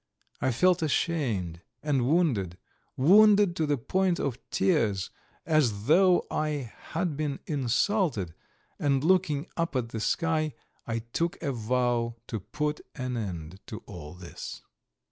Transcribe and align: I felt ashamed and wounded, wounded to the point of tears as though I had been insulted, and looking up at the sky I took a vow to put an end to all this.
I 0.41 0.51
felt 0.51 0.81
ashamed 0.81 1.61
and 1.83 2.07
wounded, 2.07 2.57
wounded 2.97 3.55
to 3.57 3.67
the 3.67 3.77
point 3.77 4.19
of 4.19 4.39
tears 4.49 5.11
as 5.45 5.85
though 5.85 6.25
I 6.31 6.73
had 6.93 7.15
been 7.15 7.39
insulted, 7.45 8.33
and 8.79 9.03
looking 9.03 9.45
up 9.55 9.75
at 9.75 9.89
the 9.89 9.99
sky 9.99 10.55
I 10.87 11.03
took 11.13 11.39
a 11.43 11.51
vow 11.51 12.15
to 12.29 12.39
put 12.39 12.81
an 12.95 13.15
end 13.15 13.59
to 13.67 13.83
all 13.85 14.15
this. 14.15 14.63